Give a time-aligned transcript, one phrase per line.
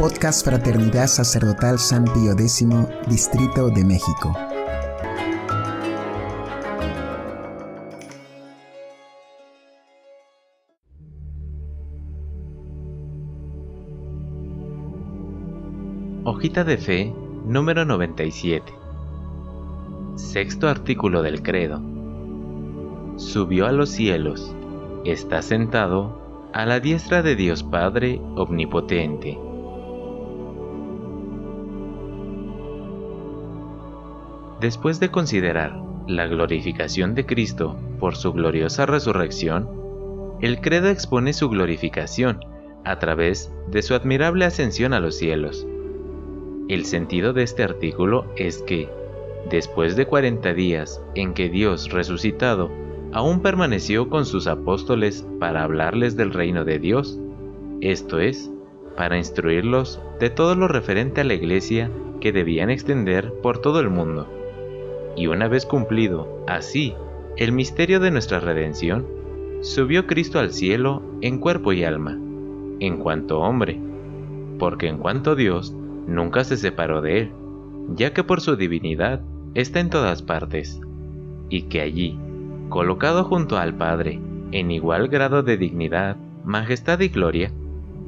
[0.00, 2.66] Podcast Fraternidad Sacerdotal San Pío X,
[3.06, 4.34] Distrito de México.
[16.24, 18.72] Hojita de Fe número 97.
[20.16, 21.78] Sexto artículo del credo.
[23.16, 24.50] Subió a los cielos,
[25.04, 29.49] está sentado a la diestra de Dios Padre Omnipotente.
[34.60, 35.74] Después de considerar
[36.06, 39.66] la glorificación de Cristo por su gloriosa resurrección,
[40.42, 42.40] el credo expone su glorificación
[42.84, 45.66] a través de su admirable ascensión a los cielos.
[46.68, 48.90] El sentido de este artículo es que,
[49.48, 52.70] después de 40 días en que Dios resucitado
[53.12, 57.18] aún permaneció con sus apóstoles para hablarles del reino de Dios,
[57.80, 58.50] esto es,
[58.94, 61.90] para instruirlos de todo lo referente a la iglesia
[62.20, 64.39] que debían extender por todo el mundo.
[65.16, 66.94] Y una vez cumplido, así,
[67.36, 69.06] el misterio de nuestra redención,
[69.62, 72.18] subió Cristo al cielo en cuerpo y alma,
[72.80, 73.78] en cuanto hombre,
[74.58, 75.74] porque en cuanto Dios,
[76.06, 77.32] nunca se separó de él,
[77.94, 79.20] ya que por su divinidad
[79.54, 80.80] está en todas partes,
[81.48, 82.18] y que allí,
[82.68, 84.20] colocado junto al Padre,
[84.52, 87.52] en igual grado de dignidad, majestad y gloria,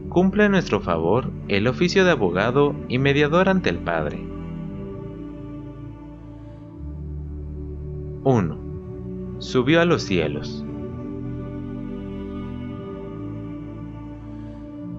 [0.09, 4.32] cumple a nuestro favor el oficio de abogado y mediador ante el Padre.
[9.53, 10.65] Subió a los cielos.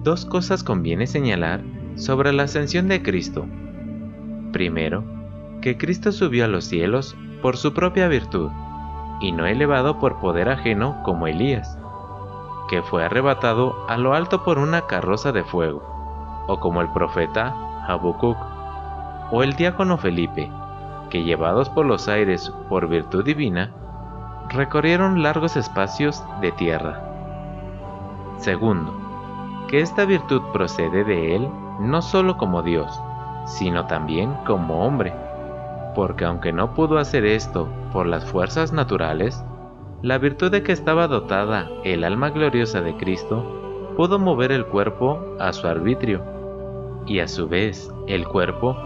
[0.04, 1.60] Dos cosas conviene señalar
[1.96, 3.46] sobre la ascensión de Cristo.
[4.52, 5.02] Primero,
[5.60, 8.48] que Cristo subió a los cielos por su propia virtud,
[9.20, 11.76] y no elevado por poder ajeno como Elías,
[12.68, 15.82] que fue arrebatado a lo alto por una carroza de fuego,
[16.46, 18.38] o como el profeta Habacuc,
[19.32, 20.48] o el diácono Felipe,
[21.10, 23.72] que llevados por los aires por virtud divina,
[24.48, 27.00] recorrieron largos espacios de tierra.
[28.38, 28.94] Segundo,
[29.68, 31.48] que esta virtud procede de él
[31.80, 33.00] no solo como Dios,
[33.46, 35.12] sino también como hombre,
[35.94, 39.44] porque aunque no pudo hacer esto por las fuerzas naturales,
[40.02, 45.20] la virtud de que estaba dotada el alma gloriosa de Cristo pudo mover el cuerpo
[45.40, 46.22] a su arbitrio,
[47.06, 48.76] y a su vez el cuerpo,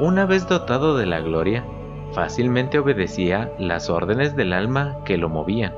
[0.00, 1.64] una vez dotado de la gloria,
[2.14, 5.72] fácilmente obedecía las órdenes del alma que lo movían.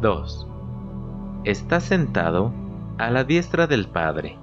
[0.00, 0.46] 2
[1.46, 2.52] está sentado
[2.98, 4.36] a la diestra del Padre.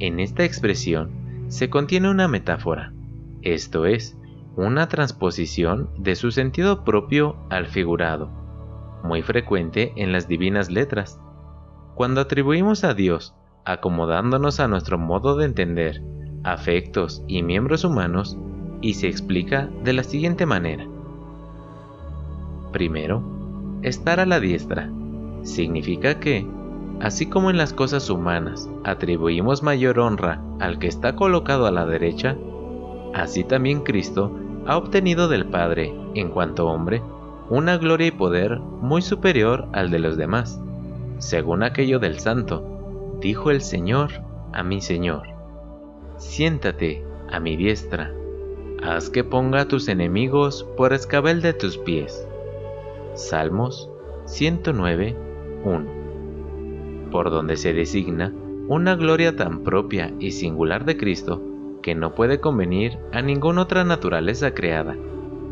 [0.00, 2.92] En esta expresión se contiene una metáfora,
[3.42, 4.16] esto es,
[4.56, 8.28] una transposición de su sentido propio al figurado,
[9.04, 11.20] muy frecuente en las divinas letras.
[11.98, 16.00] Cuando atribuimos a Dios, acomodándonos a nuestro modo de entender,
[16.44, 18.38] afectos y miembros humanos,
[18.80, 20.86] y se explica de la siguiente manera.
[22.70, 23.24] Primero,
[23.82, 24.88] estar a la diestra
[25.42, 26.46] significa que,
[27.00, 31.84] así como en las cosas humanas atribuimos mayor honra al que está colocado a la
[31.84, 32.36] derecha,
[33.12, 34.30] así también Cristo
[34.68, 37.02] ha obtenido del Padre, en cuanto hombre,
[37.50, 40.62] una gloria y poder muy superior al de los demás.
[41.18, 44.10] Según aquello del santo, dijo el Señor
[44.52, 45.22] a mi Señor,
[46.16, 48.14] siéntate a mi diestra,
[48.82, 52.26] haz que ponga a tus enemigos por escabel de tus pies.
[53.14, 53.90] Salmos
[54.26, 55.16] 109,
[55.64, 58.32] 1, por donde se designa
[58.68, 61.42] una gloria tan propia y singular de Cristo
[61.82, 64.96] que no puede convenir a ninguna otra naturaleza creada,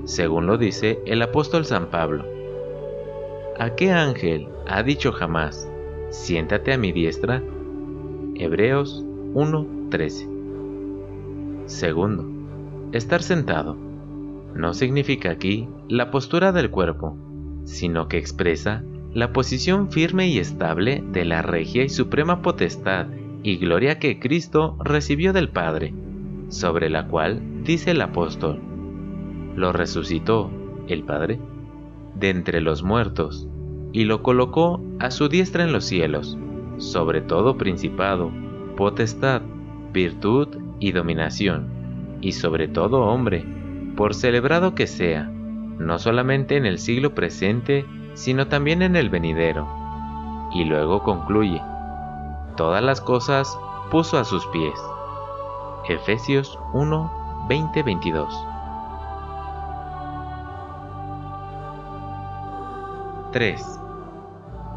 [0.04, 2.35] según lo dice el apóstol San Pablo.
[3.58, 5.66] ¿A qué ángel ha dicho jamás,
[6.10, 7.42] siéntate a mi diestra?
[8.34, 9.02] Hebreos
[9.32, 10.28] 1:13.
[11.64, 12.26] Segundo,
[12.92, 13.74] estar sentado.
[14.54, 17.16] No significa aquí la postura del cuerpo,
[17.64, 23.06] sino que expresa la posición firme y estable de la regia y suprema potestad
[23.42, 25.94] y gloria que Cristo recibió del Padre,
[26.50, 28.60] sobre la cual dice el apóstol,
[29.54, 30.50] lo resucitó
[30.88, 31.40] el Padre
[32.18, 33.48] de entre los muertos
[33.92, 36.36] y lo colocó a su diestra en los cielos,
[36.78, 38.30] sobre todo principado,
[38.76, 39.42] potestad,
[39.92, 40.48] virtud
[40.78, 41.68] y dominación,
[42.20, 43.44] y sobre todo hombre,
[43.96, 45.24] por celebrado que sea,
[45.78, 49.66] no solamente en el siglo presente, sino también en el venidero.
[50.52, 51.62] Y luego concluye,
[52.56, 53.58] todas las cosas
[53.90, 54.78] puso a sus pies.
[55.88, 58.55] Efesios 1, 20, 22.
[63.36, 63.62] 3.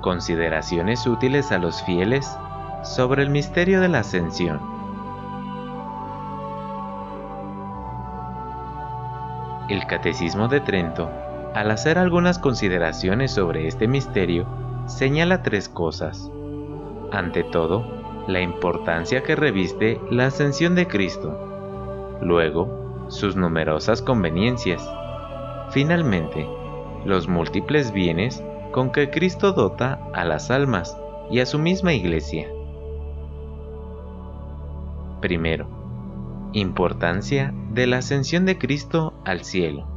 [0.01, 2.29] Consideraciones útiles a los fieles
[2.83, 4.59] sobre el misterio de la ascensión.
[9.69, 11.09] El Catecismo de Trento,
[11.55, 14.45] al hacer algunas consideraciones sobre este misterio,
[14.87, 16.29] señala tres cosas.
[17.13, 17.85] Ante todo,
[18.27, 22.19] la importancia que reviste la ascensión de Cristo.
[22.21, 24.85] Luego, sus numerosas conveniencias.
[25.69, 26.45] Finalmente,
[27.05, 30.97] los múltiples bienes con que Cristo dota a las almas
[31.31, 32.47] y a su misma iglesia.
[35.21, 35.67] Primero,
[36.53, 39.87] importancia de la ascensión de Cristo al cielo.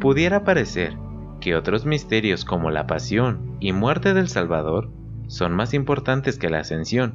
[0.00, 0.96] Pudiera parecer
[1.40, 4.90] que otros misterios como la pasión y muerte del Salvador
[5.26, 7.14] son más importantes que la ascensión,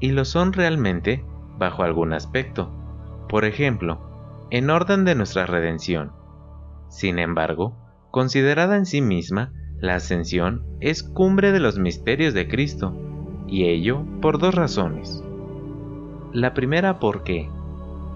[0.00, 1.24] y lo son realmente
[1.58, 2.70] bajo algún aspecto,
[3.28, 4.00] por ejemplo,
[4.50, 6.12] en orden de nuestra redención.
[6.90, 7.74] Sin embargo,
[8.10, 12.94] considerada en sí misma, la ascensión es cumbre de los misterios de Cristo,
[13.46, 15.24] y ello por dos razones.
[16.32, 17.48] La primera porque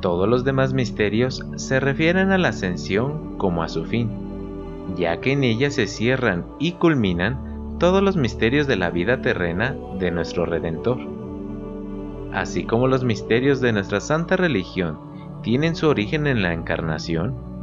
[0.01, 4.11] todos los demás misterios se refieren a la ascensión como a su fin,
[4.97, 9.75] ya que en ella se cierran y culminan todos los misterios de la vida terrena
[9.99, 10.99] de nuestro Redentor.
[12.33, 14.99] Así como los misterios de nuestra santa religión
[15.43, 17.54] tienen su origen en la encarnación,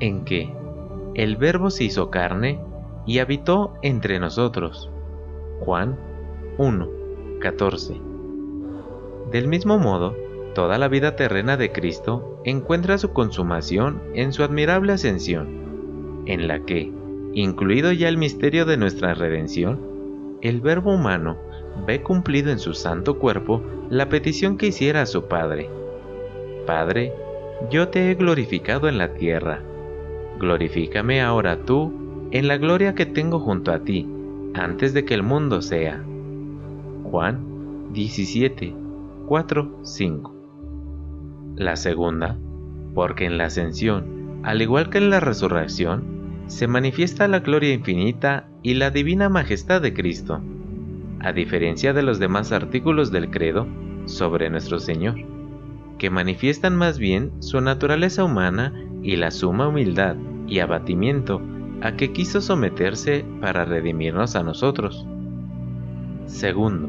[0.00, 0.52] en que
[1.14, 2.60] el Verbo se hizo carne
[3.06, 4.90] y habitó entre nosotros.
[5.60, 5.98] Juan
[6.58, 6.88] 1,
[7.40, 8.14] 14
[9.34, 10.14] del mismo modo,
[10.54, 16.60] toda la vida terrena de Cristo encuentra su consumación en su admirable ascensión, en la
[16.60, 16.92] que,
[17.32, 21.36] incluido ya el misterio de nuestra redención, el Verbo humano
[21.84, 23.60] ve cumplido en su santo cuerpo
[23.90, 25.68] la petición que hiciera a su Padre.
[26.64, 27.12] Padre,
[27.70, 29.62] yo te he glorificado en la tierra,
[30.38, 34.08] glorifícame ahora tú en la gloria que tengo junto a ti,
[34.54, 36.04] antes de que el mundo sea.
[37.04, 38.74] Juan 17,
[39.26, 40.34] 4, 5.
[41.56, 42.36] La segunda,
[42.94, 46.14] porque en la ascensión, al igual que en la resurrección,
[46.46, 50.40] se manifiesta la gloria infinita y la divina majestad de Cristo,
[51.20, 53.66] a diferencia de los demás artículos del credo
[54.06, 55.14] sobre nuestro Señor,
[55.98, 58.72] que manifiestan más bien su naturaleza humana
[59.04, 60.16] y la suma humildad
[60.48, 61.40] y abatimiento
[61.82, 65.06] a que quiso someterse para redimirnos a nosotros.
[66.26, 66.88] Segundo,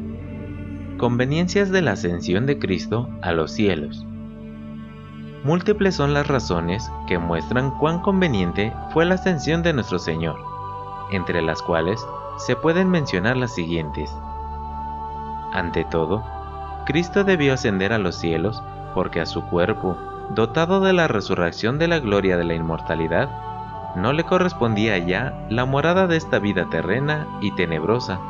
[0.98, 4.06] Conveniencias de la ascensión de Cristo a los cielos.
[5.44, 10.38] Múltiples son las razones que muestran cuán conveniente fue la ascensión de nuestro Señor,
[11.12, 12.00] entre las cuales
[12.38, 14.10] se pueden mencionar las siguientes.
[15.52, 16.24] Ante todo,
[16.86, 18.62] Cristo debió ascender a los cielos
[18.94, 19.98] porque a su cuerpo,
[20.34, 23.30] dotado de la resurrección de la gloria de la inmortalidad,
[23.96, 28.20] no le correspondía ya la morada de esta vida terrena y tenebrosa,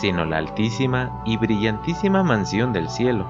[0.00, 3.26] sino la altísima y brillantísima mansión del cielo.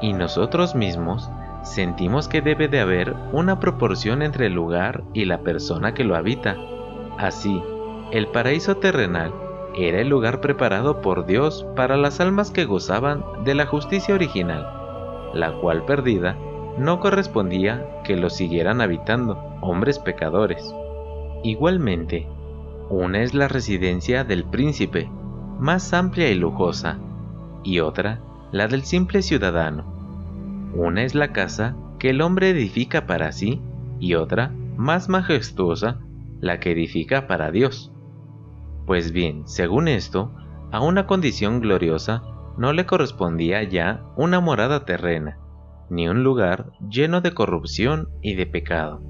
[0.00, 1.30] Y nosotros mismos
[1.62, 6.14] sentimos que debe de haber una proporción entre el lugar y la persona que lo
[6.14, 6.56] habita.
[7.18, 7.62] Así,
[8.12, 9.32] el paraíso terrenal
[9.74, 14.66] era el lugar preparado por Dios para las almas que gozaban de la justicia original,
[15.34, 16.36] la cual perdida
[16.78, 20.74] no correspondía que lo siguieran habitando hombres pecadores.
[21.42, 22.26] Igualmente,
[22.88, 25.10] una es la residencia del príncipe,
[25.58, 26.98] más amplia y lujosa,
[27.62, 28.20] y otra,
[28.52, 29.84] la del simple ciudadano.
[30.74, 33.60] Una es la casa que el hombre edifica para sí,
[34.00, 36.00] y otra, más majestuosa,
[36.40, 37.92] la que edifica para Dios.
[38.86, 40.32] Pues bien, según esto,
[40.72, 42.22] a una condición gloriosa
[42.56, 45.38] no le correspondía ya una morada terrena,
[45.92, 49.02] ni un lugar lleno de corrupción y de pecado.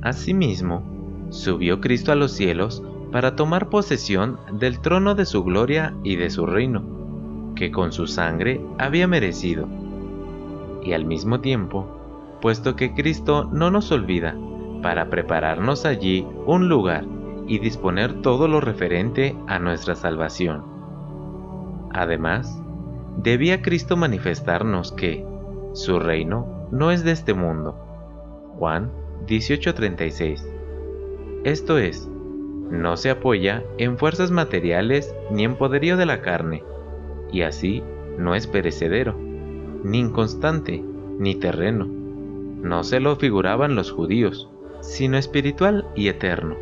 [0.00, 0.82] Asimismo,
[1.28, 6.30] subió Cristo a los cielos para tomar posesión del trono de su gloria y de
[6.30, 9.68] su reino, que con su sangre había merecido.
[10.82, 11.86] Y al mismo tiempo,
[12.40, 14.34] puesto que Cristo no nos olvida,
[14.82, 17.04] para prepararnos allí un lugar
[17.46, 20.62] y disponer todo lo referente a nuestra salvación.
[21.92, 22.62] Además,
[23.16, 25.24] debía Cristo manifestarnos que
[25.72, 27.74] su reino no es de este mundo.
[28.58, 28.90] Juan
[29.26, 30.46] 18:36.
[31.44, 32.08] Esto es,
[32.70, 36.64] no se apoya en fuerzas materiales ni en poderío de la carne,
[37.32, 37.82] y así
[38.18, 39.14] no es perecedero,
[39.84, 40.82] ni inconstante,
[41.18, 41.86] ni terreno.
[41.86, 44.48] No se lo figuraban los judíos,
[44.80, 46.56] sino espiritual y eterno.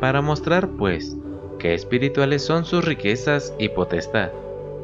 [0.00, 1.16] Para mostrar, pues,
[1.58, 4.30] que espirituales son sus riquezas y potestad,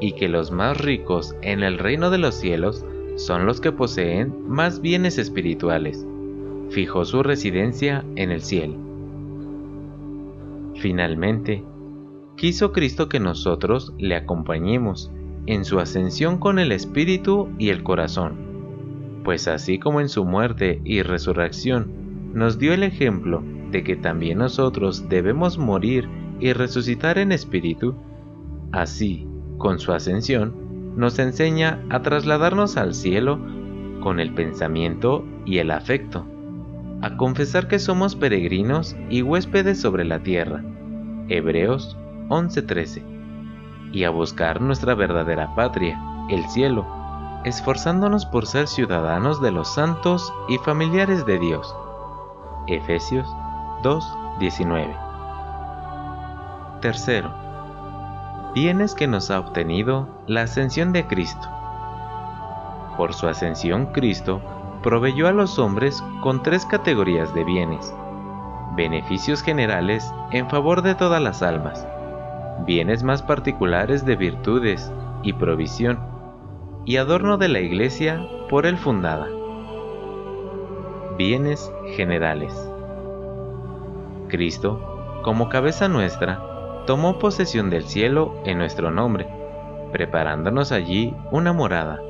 [0.00, 2.84] y que los más ricos en el reino de los cielos
[3.16, 6.06] son los que poseen más bienes espirituales.
[6.70, 8.76] Fijó su residencia en el cielo.
[10.76, 11.62] Finalmente,
[12.36, 15.10] quiso Cristo que nosotros le acompañemos
[15.46, 18.34] en su ascensión con el espíritu y el corazón,
[19.24, 24.38] pues así como en su muerte y resurrección nos dio el ejemplo de que también
[24.38, 26.08] nosotros debemos morir
[26.40, 27.94] y resucitar en espíritu,
[28.72, 29.26] así,
[29.64, 33.38] con su ascensión, nos enseña a trasladarnos al cielo
[34.02, 36.26] con el pensamiento y el afecto,
[37.00, 40.62] a confesar que somos peregrinos y huéspedes sobre la tierra.
[41.30, 41.96] Hebreos
[42.28, 43.02] 11:13.
[43.90, 46.84] Y a buscar nuestra verdadera patria, el cielo,
[47.46, 51.74] esforzándonos por ser ciudadanos de los santos y familiares de Dios.
[52.66, 53.26] Efesios
[53.82, 54.94] 2:19.
[56.82, 57.43] Tercero,
[58.54, 61.48] bienes que nos ha obtenido la ascensión de Cristo.
[62.96, 64.40] Por su ascensión Cristo
[64.80, 67.92] proveyó a los hombres con tres categorías de bienes.
[68.76, 71.84] Beneficios generales en favor de todas las almas,
[72.64, 74.92] bienes más particulares de virtudes
[75.24, 75.98] y provisión,
[76.84, 79.26] y adorno de la iglesia por él fundada.
[81.18, 82.54] Bienes generales.
[84.28, 86.53] Cristo, como cabeza nuestra,
[86.86, 89.26] tomó posesión del cielo en nuestro nombre,
[89.92, 92.00] preparándonos allí una morada,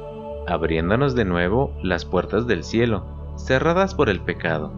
[0.47, 3.05] abriéndonos de nuevo las puertas del cielo,
[3.37, 4.73] cerradas por el pecado,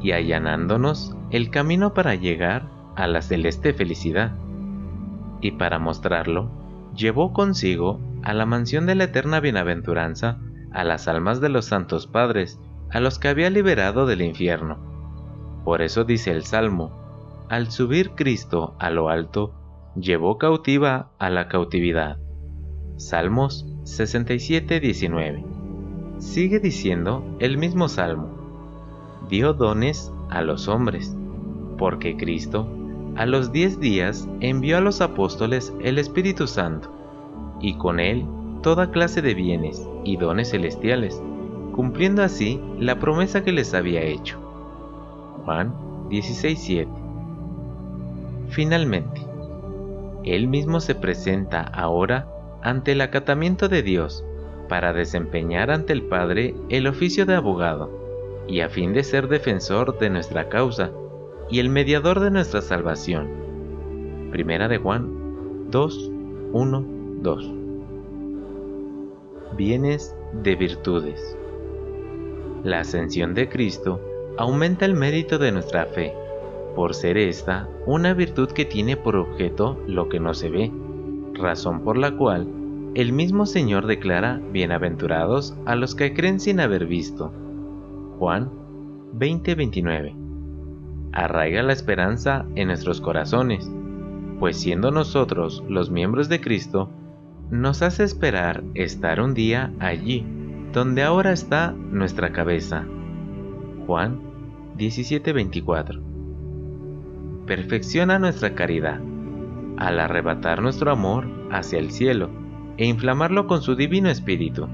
[0.00, 4.32] y allanándonos el camino para llegar a la celeste felicidad
[5.40, 6.50] y para mostrarlo,
[6.94, 10.38] llevó consigo a la mansión de la eterna bienaventuranza
[10.72, 12.58] a las almas de los santos padres,
[12.90, 14.78] a los que había liberado del infierno.
[15.64, 17.05] Por eso dice el Salmo,
[17.48, 19.52] al subir Cristo a lo alto,
[19.94, 22.18] llevó cautiva a la cautividad.
[22.96, 25.44] Salmos 67, 19.
[26.18, 28.28] Sigue diciendo el mismo Salmo,
[29.28, 31.16] dio dones a los hombres,
[31.78, 32.66] porque Cristo
[33.16, 36.90] a los diez días envió a los apóstoles el Espíritu Santo,
[37.60, 38.26] y con él
[38.62, 41.22] toda clase de bienes y dones celestiales,
[41.72, 44.38] cumpliendo así la promesa que les había hecho.
[45.44, 45.72] Juan
[46.08, 47.05] 16:7
[48.56, 49.20] Finalmente,
[50.24, 52.26] él mismo se presenta ahora
[52.62, 54.24] ante el acatamiento de Dios
[54.66, 57.90] para desempeñar ante el Padre el oficio de abogado,
[58.48, 60.90] y a fin de ser defensor de nuestra causa,
[61.50, 63.28] y el mediador de nuestra salvación.
[64.30, 66.10] Primera de Juan 2,
[66.52, 66.86] 1,
[67.20, 67.52] 2.
[69.54, 71.36] Bienes de virtudes.
[72.64, 74.00] La ascensión de Cristo
[74.38, 76.14] aumenta el mérito de nuestra fe,
[76.76, 80.70] por ser esta una virtud que tiene por objeto lo que no se ve,
[81.32, 82.46] razón por la cual
[82.94, 87.32] el mismo Señor declara bienaventurados a los que creen sin haber visto.
[88.18, 88.50] Juan
[89.14, 90.14] 20:29
[91.12, 93.70] arraiga la esperanza en nuestros corazones,
[94.38, 96.90] pues siendo nosotros los miembros de Cristo,
[97.50, 100.26] nos hace esperar estar un día allí,
[100.74, 102.84] donde ahora está nuestra cabeza.
[103.86, 104.20] Juan
[104.76, 106.05] 17:24
[107.46, 109.00] Perfecciona nuestra caridad,
[109.76, 112.30] al arrebatar nuestro amor hacia el cielo
[112.76, 114.68] e inflamarlo con su divino espíritu,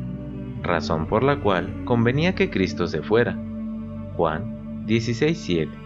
[0.62, 3.36] razón por la cual convenía que Cristo se fuera.
[4.16, 5.82] Juan 16:7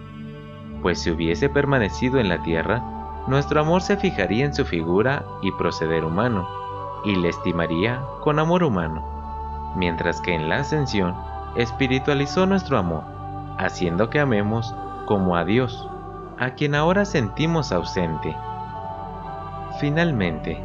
[0.83, 2.81] pues si hubiese permanecido en la tierra,
[3.27, 6.49] nuestro amor se fijaría en su figura y proceder humano,
[7.05, 11.15] y le estimaría con amor humano, mientras que en la ascensión
[11.57, 13.03] espiritualizó nuestro amor,
[13.59, 14.75] haciendo que amemos
[15.07, 15.89] como a Dios,
[16.39, 18.37] a quien ahora sentimos ausente.
[19.81, 20.63] Finalmente,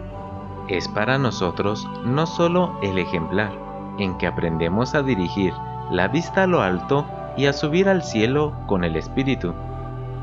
[0.67, 3.51] es para nosotros no solo el ejemplar,
[3.97, 5.53] en que aprendemos a dirigir
[5.91, 9.53] la vista a lo alto y a subir al cielo con el Espíritu,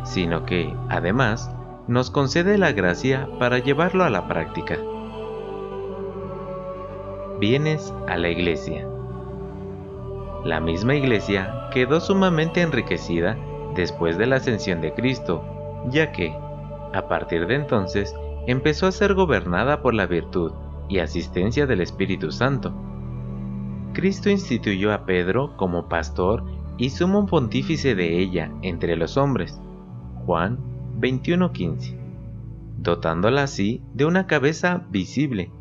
[0.05, 1.51] sino que, además,
[1.87, 4.77] nos concede la gracia para llevarlo a la práctica.
[7.41, 8.87] Vienes a la iglesia.
[10.45, 13.37] La misma iglesia quedó sumamente enriquecida
[13.79, 15.45] después de la ascensión de Cristo,
[15.89, 16.35] ya que,
[16.93, 18.13] a partir de entonces,
[18.49, 20.53] empezó a ser gobernada por la virtud
[20.89, 22.75] y asistencia del Espíritu Santo.
[23.93, 26.43] Cristo instituyó a Pedro como pastor
[26.77, 29.61] y sumo pontífice de ella entre los hombres,
[30.27, 30.59] Juan
[30.99, 31.97] 21:15,
[32.79, 35.53] dotándola así de una cabeza visible,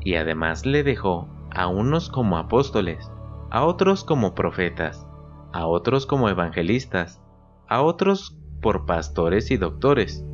[0.00, 3.10] y además le dejó a unos como apóstoles,
[3.50, 5.04] a otros como profetas,
[5.52, 7.20] a otros como evangelistas,
[7.68, 10.24] a otros por pastores y doctores.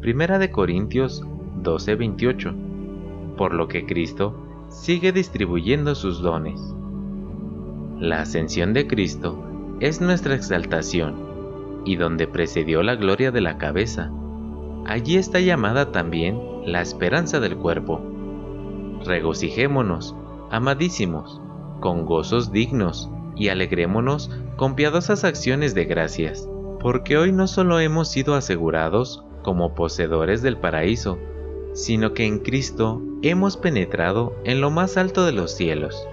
[0.00, 1.22] Primera de Corintios
[1.62, 2.54] 12:28,
[3.36, 4.36] por lo que Cristo
[4.68, 6.60] sigue distribuyendo sus dones.
[7.98, 9.42] La ascensión de Cristo
[9.80, 14.10] es nuestra exaltación y donde precedió la gloria de la cabeza.
[14.84, 18.00] allí está llamada también la esperanza del cuerpo.
[19.04, 20.16] Regocijémonos,
[20.50, 21.40] amadísimos,
[21.80, 26.48] con gozos dignos, y alegrémonos con piadosas acciones de gracias,
[26.82, 31.18] porque hoy no solo hemos sido asegurados como poseedores del paraíso,
[31.72, 36.06] sino que en Cristo hemos penetrado en lo más alto de los cielos,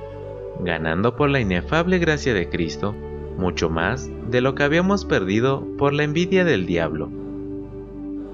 [0.60, 2.96] ganando por la inefable gracia de Cristo
[3.38, 7.10] mucho más de lo que habíamos perdido por la envidia del diablo.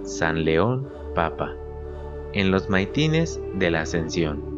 [0.04, 1.54] San León, Papa,
[2.34, 4.55] en los maitines de la Ascensión.